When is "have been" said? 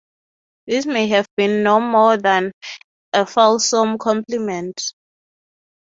1.09-1.61